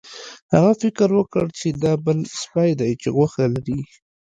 [0.53, 3.79] هغه فکر وکړ چې دا بل سپی دی چې غوښه لري.